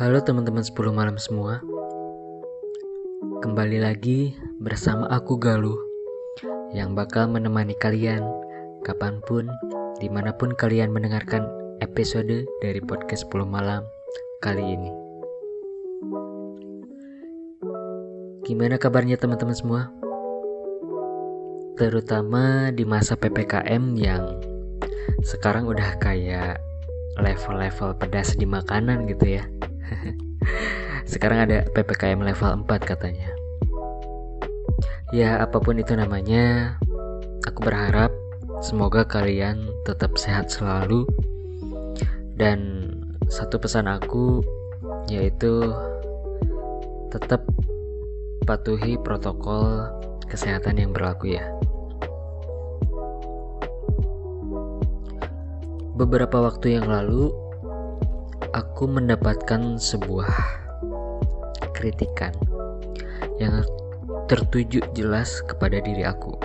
[0.00, 1.60] Halo teman-teman 10 malam semua
[3.44, 5.76] Kembali lagi bersama aku Galuh
[6.72, 8.24] Yang bakal menemani kalian
[8.88, 9.52] Kapan pun,
[10.00, 11.44] di mana pun kalian mendengarkan
[11.84, 13.84] episode dari podcast 10 malam
[14.40, 14.90] kali ini
[18.48, 19.92] Gimana kabarnya teman-teman semua?
[21.76, 24.40] Terutama di masa PPKM yang
[25.20, 26.67] sekarang udah kayak
[27.18, 29.44] level-level pedas di makanan gitu ya.
[31.10, 33.30] Sekarang ada PPKM level 4 katanya.
[35.10, 36.76] Ya apa pun itu namanya
[37.48, 38.12] aku berharap
[38.60, 41.08] semoga kalian tetap sehat selalu.
[42.38, 42.90] Dan
[43.26, 44.40] satu pesan aku
[45.10, 45.74] yaitu
[47.10, 47.42] tetap
[48.44, 49.88] patuhi protokol
[50.28, 51.44] kesehatan yang berlaku ya
[55.98, 57.34] Beberapa waktu yang lalu,
[58.54, 60.30] aku mendapatkan sebuah
[61.74, 62.30] kritikan
[63.42, 63.66] yang
[64.30, 66.38] tertuju jelas kepada diri aku.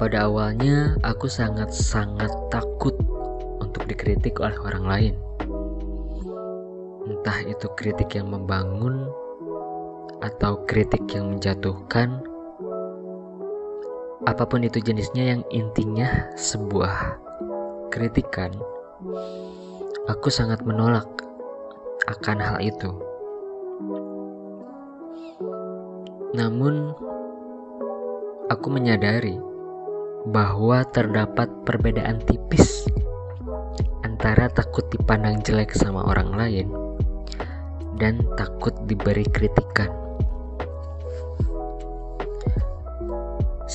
[0.00, 2.96] Pada awalnya, aku sangat-sangat takut
[3.60, 5.14] untuk dikritik oleh orang lain.
[7.12, 9.04] Entah itu kritik yang membangun
[10.24, 12.24] atau kritik yang menjatuhkan
[14.24, 17.20] apa pun itu jenisnya yang intinya sebuah
[17.92, 18.48] kritikan,
[20.08, 21.04] aku sangat menolak
[22.08, 22.88] akan hal itu.
[26.32, 26.96] Namun,
[28.48, 29.36] aku menyadari
[30.32, 32.88] bahwa terdapat perbedaan tipis
[34.00, 36.68] antara takut dipandang jelek sama orang lain
[38.00, 40.05] dan takut diberi kritikan.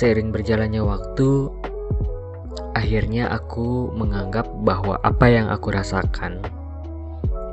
[0.00, 1.52] Seiring berjalannya waktu,
[2.72, 6.40] akhirnya aku menganggap bahwa apa yang aku rasakan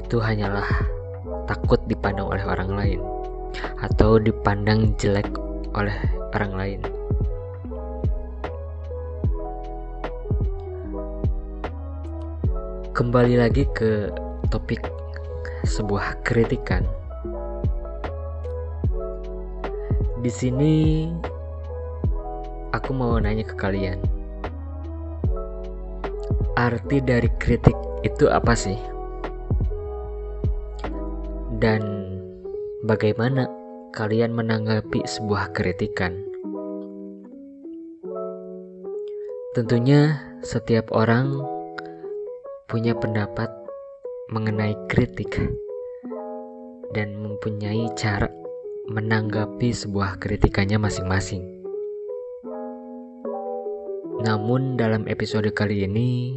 [0.00, 0.64] itu hanyalah
[1.44, 3.00] takut dipandang oleh orang lain
[3.84, 5.28] atau dipandang jelek
[5.76, 5.92] oleh
[6.32, 6.80] orang lain.
[12.96, 14.08] Kembali lagi ke
[14.48, 14.80] topik
[15.68, 16.88] sebuah kritikan.
[20.24, 21.04] Di sini
[22.70, 23.98] aku mau nanya ke kalian.
[26.54, 28.78] Arti dari kritik itu apa sih?
[31.60, 31.82] Dan
[32.86, 33.46] bagaimana
[33.92, 36.16] kalian menanggapi sebuah kritikan?
[39.50, 40.16] Tentunya
[40.46, 41.36] setiap orang
[42.70, 43.50] punya pendapat
[44.30, 45.36] mengenai kritik
[46.94, 48.30] dan mempunyai cara
[48.86, 51.59] menanggapi sebuah kritikannya masing-masing.
[54.20, 56.36] Namun dalam episode kali ini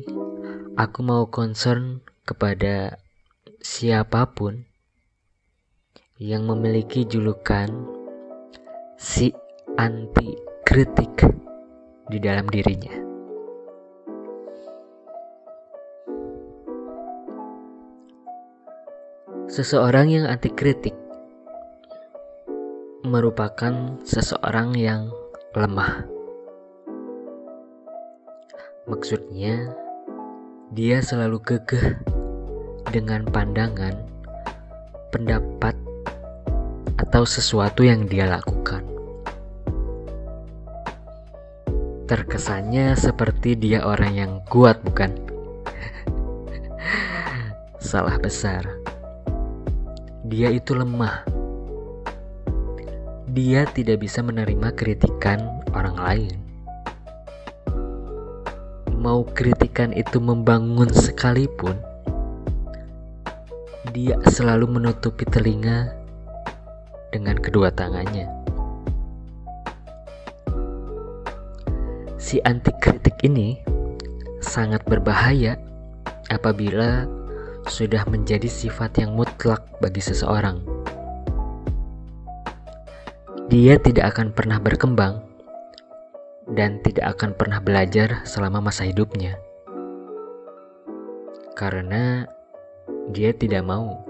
[0.79, 2.95] aku mau concern kepada
[3.59, 4.63] siapa pun
[6.16, 7.67] yang memiliki julukan
[8.95, 9.35] si
[9.75, 10.31] anti
[10.63, 11.27] kritik
[12.07, 12.95] di dalam dirinya.
[19.51, 20.95] Seseorang yang anti kritik
[23.03, 25.11] merupakan seseorang yang
[25.51, 26.12] lemah.
[28.83, 29.71] Maksudnya,
[30.75, 32.03] dia selalu kekeh
[32.91, 33.95] dengan pandangan,
[35.07, 35.71] pendapat,
[36.99, 38.83] atau sesuatu yang dia lakukan.
[42.11, 45.16] Terkesannya seperti dia orang yang kuat, bukan?
[47.79, 48.67] Salah besar.
[50.27, 51.23] Dia itu lemah.
[53.31, 55.39] Dia tidak bisa menerima kritikan
[55.72, 56.42] orang lain
[59.03, 61.75] mau kritikan itu membangun sekalipun,
[63.91, 65.91] dia selalu menutupi telinga
[67.12, 68.31] dengan kedua tangannya.
[72.16, 73.59] Si anti kritik ini
[74.40, 75.59] sangat berbahaya
[76.31, 77.03] apabila
[77.67, 80.64] sudah menjadi sifat yang mutlak bagi seseorang.
[83.52, 85.33] Dia tidak akan pernah berkembang
[86.51, 89.40] dan tidak akan pernah belajar selama masa hidupnya.
[91.55, 92.28] Karena
[93.13, 94.03] dia tidak mau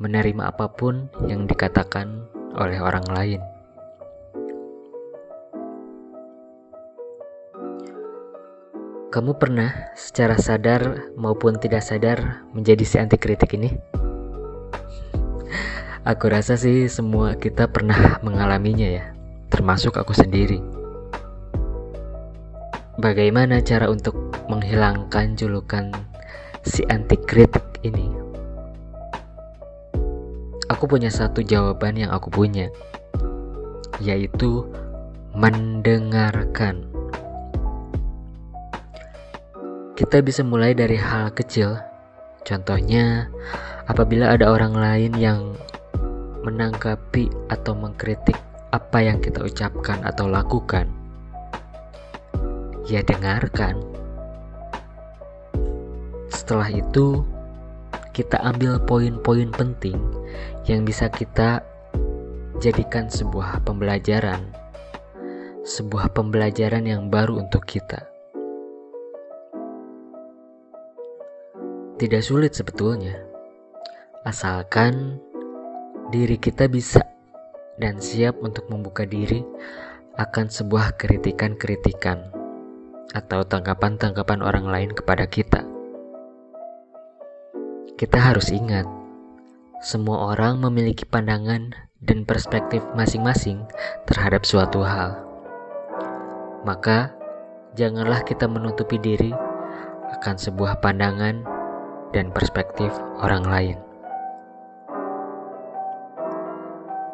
[0.00, 2.24] menerima apa pun yang dikatakan
[2.56, 3.40] oleh orang lain.
[9.10, 13.74] Kamu pernah secara sadar maupun tidak sadar menjadi si anti kritik ini?
[16.06, 19.10] Aku rasa sih semua kita pernah mengalaminya ya,
[19.50, 20.62] termasuk aku sendiri.
[23.00, 24.12] Bagaimana cara untuk
[24.52, 25.88] menghilangkan julukan
[26.60, 28.12] si anti kritik ini?
[30.68, 32.68] Aku punya satu jawaban yang aku punya,
[34.04, 34.68] yaitu
[35.32, 36.84] mendengarkan.
[39.96, 41.80] Kita bisa mulai dari hal kecil,
[42.44, 43.32] contohnya
[43.88, 45.56] apabila ada orang lain yang
[46.44, 48.36] menanggapi atau mengkritik
[48.76, 50.99] apa yang kita ucapkan atau lakukan,
[52.90, 53.78] ya dengarkan.
[56.26, 57.22] Setelah itu,
[58.10, 59.94] kita ambil poin-poin penting
[60.66, 61.62] yang bisa kita
[62.58, 64.42] jadikan sebuah pembelajaran,
[65.62, 68.02] sebuah pembelajaran yang baru untuk kita.
[72.02, 73.14] Tidak sulit sebetulnya,
[74.26, 75.22] asalkan
[76.10, 77.06] diri kita bisa
[77.78, 79.46] dan siap untuk membuka diri
[80.18, 82.39] akan sebuah kritikan-kritikan
[83.14, 85.66] atau tanggapan-tanggapan orang lain kepada kita.
[87.98, 88.86] Kita harus ingat,
[89.84, 93.64] semua orang memiliki pandangan dan perspektif masing-masing
[94.08, 95.20] terhadap suatu hal.
[96.64, 97.12] Maka,
[97.76, 99.32] janganlah kita menutupi diri
[100.16, 101.44] akan sebuah pandangan
[102.10, 102.90] dan perspektif
[103.20, 103.78] orang lain.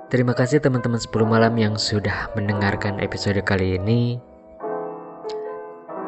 [0.06, 4.22] Terima kasih teman-teman 10 malam yang sudah mendengarkan episode kali ini.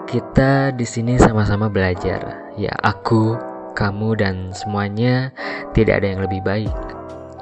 [0.09, 2.49] Kita di sini sama-sama belajar.
[2.57, 3.37] Ya, aku
[3.77, 5.29] kamu dan semuanya
[5.77, 6.73] tidak ada yang lebih baik.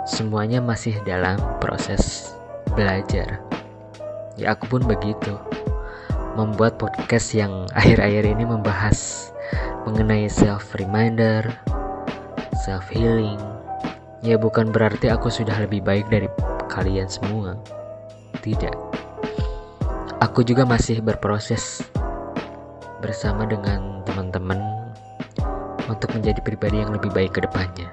[0.03, 2.35] Semuanya masih dalam proses
[2.75, 3.39] belajar.
[4.35, 5.39] Ya aku pun begitu.
[6.35, 9.31] Membuat podcast yang akhir-akhir ini membahas
[9.87, 11.47] mengenai self reminder,
[12.67, 13.39] self healing.
[14.27, 16.27] Ya bukan berarti aku sudah lebih baik dari
[16.67, 17.55] kalian semua.
[18.43, 18.75] Tidak.
[20.19, 21.87] Aku juga masih berproses
[23.01, 24.59] bersama dengan teman-teman
[25.87, 27.89] untuk menjadi pribadi yang lebih baik ke depannya.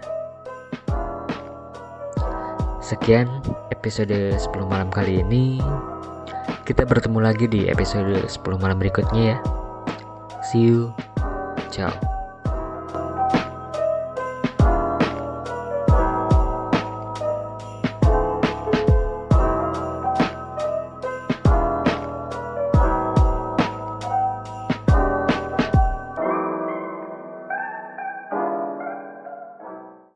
[2.83, 3.27] Sekian
[3.71, 5.59] episode 10 malam kali ini.
[6.63, 9.37] Kita bertemu lagi di episode 10 malam berikutnya ya.
[10.51, 10.91] See you.
[11.71, 12.12] Ciao.